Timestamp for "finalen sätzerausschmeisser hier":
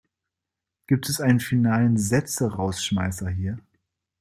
1.39-3.59